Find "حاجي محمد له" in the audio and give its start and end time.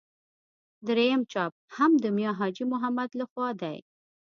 2.39-3.25